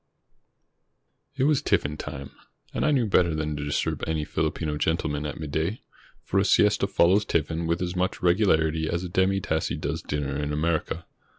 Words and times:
It 1.35 1.43
was 1.43 1.61
tiffin 1.61 1.95
time, 1.95 2.31
and 2.73 2.83
I 2.83 2.89
knew 2.89 3.05
better 3.05 3.35
than 3.35 3.55
to 3.55 3.63
disturb 3.63 4.03
any 4.07 4.25
Filipino 4.25 4.75
gentleman 4.75 5.27
at 5.27 5.39
midday. 5.39 5.81
For 6.23 6.39
a 6.39 6.43
siesta 6.43 6.87
follows 6.87 7.23
tiffin 7.23 7.67
with 7.67 7.83
as 7.83 7.95
much 7.95 8.23
regularity 8.23 8.89
as 8.89 9.03
a 9.03 9.09
demi 9.09 9.39
tasse 9.41 9.77
does 9.79 10.01
dinner 10.01 10.41
in 10.41 10.51
America. 10.53 11.05